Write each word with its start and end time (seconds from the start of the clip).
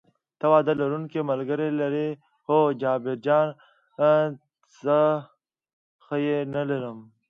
ته 0.39 0.45
واده 0.51 0.73
لرونکی 0.81 1.21
ملګری 1.31 1.69
لرې؟ 1.81 2.09
هو، 2.47 2.57
جبار 2.81 3.47
خان: 3.95 4.27
زه 4.83 4.99
یې 6.25 6.37
نه 6.53 6.61
لرم. 6.69 6.97